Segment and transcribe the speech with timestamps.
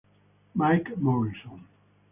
[0.59, 1.67] Mike Morrison